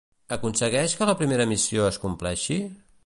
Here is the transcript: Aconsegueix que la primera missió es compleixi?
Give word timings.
Aconsegueix 0.35 0.95
que 1.01 1.07
la 1.09 1.15
primera 1.19 1.47
missió 1.51 1.85
es 1.91 2.01
compleixi? 2.07 2.59